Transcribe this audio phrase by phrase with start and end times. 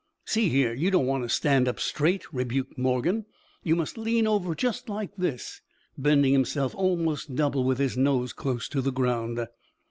[0.25, 3.27] "See here, you don't want to stand up straight," rebuked Morgan.
[3.61, 5.61] "You must lean over just like this,"
[5.95, 9.45] bending himself almost double with his nose close to the ground.